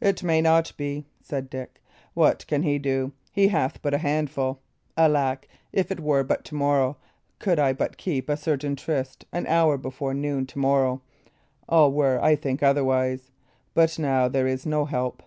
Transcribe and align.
"It 0.00 0.22
may 0.22 0.40
not 0.40 0.72
be," 0.78 1.04
said 1.22 1.50
Dick. 1.50 1.82
"What 2.14 2.46
can 2.46 2.62
he 2.62 2.78
do? 2.78 3.12
He 3.32 3.48
hath 3.48 3.82
but 3.82 3.92
a 3.92 3.98
handful. 3.98 4.60
Alack, 4.96 5.46
if 5.74 5.90
it 5.90 6.00
were 6.00 6.24
but 6.24 6.42
to 6.46 6.54
morrow 6.54 6.96
could 7.38 7.58
I 7.58 7.74
but 7.74 7.98
keep 7.98 8.30
a 8.30 8.36
certain 8.38 8.76
tryst 8.76 9.26
an 9.30 9.46
hour 9.46 9.76
before 9.76 10.14
noon 10.14 10.46
to 10.46 10.58
morrow 10.58 11.02
all 11.68 11.92
were, 11.92 12.18
I 12.24 12.34
think, 12.34 12.62
otherwise. 12.62 13.30
But 13.74 13.98
now 13.98 14.26
there 14.26 14.46
is 14.46 14.64
no 14.64 14.86
help." 14.86 15.22